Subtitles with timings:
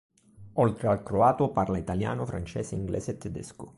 [0.53, 3.69] Oltre al croato, parla italiano, francese, inglese e tedesco.